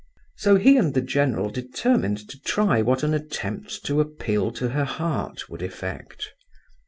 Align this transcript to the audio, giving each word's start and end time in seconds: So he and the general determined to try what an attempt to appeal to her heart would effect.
So 0.35 0.55
he 0.55 0.77
and 0.77 0.95
the 0.95 1.01
general 1.01 1.51
determined 1.51 2.27
to 2.29 2.41
try 2.41 2.81
what 2.81 3.03
an 3.03 3.13
attempt 3.13 3.85
to 3.85 4.01
appeal 4.01 4.49
to 4.53 4.69
her 4.69 4.83
heart 4.83 5.47
would 5.47 5.61
effect. 5.61 6.33